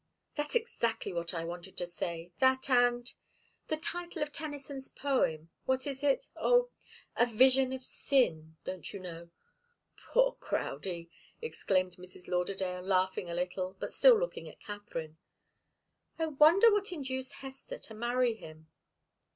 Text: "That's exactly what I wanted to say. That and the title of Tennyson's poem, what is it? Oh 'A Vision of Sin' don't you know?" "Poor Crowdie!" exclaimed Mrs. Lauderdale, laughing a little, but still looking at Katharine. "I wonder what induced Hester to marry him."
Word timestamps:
"That's 0.33 0.55
exactly 0.55 1.13
what 1.13 1.31
I 1.31 1.45
wanted 1.45 1.77
to 1.77 1.85
say. 1.85 2.31
That 2.39 2.71
and 2.71 3.13
the 3.67 3.77
title 3.77 4.23
of 4.23 4.31
Tennyson's 4.31 4.89
poem, 4.89 5.51
what 5.65 5.85
is 5.85 6.03
it? 6.03 6.25
Oh 6.35 6.71
'A 7.15 7.27
Vision 7.27 7.71
of 7.71 7.85
Sin' 7.85 8.57
don't 8.63 8.91
you 8.91 8.99
know?" 8.99 9.29
"Poor 9.95 10.35
Crowdie!" 10.39 11.11
exclaimed 11.39 11.97
Mrs. 11.97 12.27
Lauderdale, 12.27 12.81
laughing 12.81 13.29
a 13.29 13.35
little, 13.35 13.75
but 13.77 13.93
still 13.93 14.17
looking 14.19 14.49
at 14.49 14.59
Katharine. 14.59 15.19
"I 16.17 16.25
wonder 16.25 16.71
what 16.71 16.91
induced 16.91 17.33
Hester 17.33 17.77
to 17.77 17.93
marry 17.93 18.33
him." 18.33 18.69